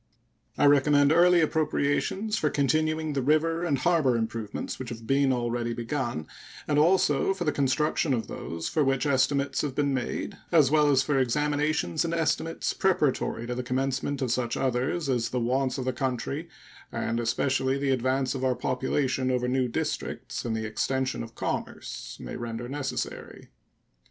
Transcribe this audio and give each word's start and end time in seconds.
I 0.57 0.65
recommend 0.65 1.11
early 1.11 1.41
appropriations 1.41 2.35
for 2.35 2.49
continuing 2.49 3.13
the 3.13 3.21
river 3.21 3.63
and 3.63 3.77
harbor 3.77 4.17
improvements 4.17 4.79
which 4.79 4.89
have 4.89 5.05
been 5.05 5.31
already 5.31 5.75
begun, 5.75 6.25
and 6.67 6.79
also 6.79 7.35
for 7.35 7.43
the 7.43 7.51
construction 7.51 8.11
of 8.11 8.25
those 8.25 8.67
for 8.67 8.83
which 8.83 9.05
estimates 9.05 9.61
have 9.61 9.75
been 9.75 9.93
made, 9.93 10.35
as 10.51 10.71
well 10.71 10.89
as 10.89 11.03
for 11.03 11.19
examinations 11.19 12.03
and 12.03 12.15
estimates 12.15 12.73
preparatory 12.73 13.45
to 13.45 13.53
the 13.53 13.61
commencement 13.61 14.23
of 14.23 14.31
such 14.31 14.57
others 14.57 15.07
as 15.07 15.29
the 15.29 15.39
wants 15.39 15.77
of 15.77 15.85
the 15.85 15.93
country, 15.93 16.49
and 16.91 17.19
especially 17.19 17.77
the 17.77 17.91
advance 17.91 18.33
of 18.33 18.43
our 18.43 18.55
population 18.55 19.29
over 19.29 19.47
new 19.47 19.67
districts 19.67 20.43
and 20.43 20.55
the 20.57 20.65
extension 20.65 21.21
of 21.21 21.35
commerce, 21.35 22.17
may 22.19 22.35
render 22.35 22.67
necessary. 22.67 23.49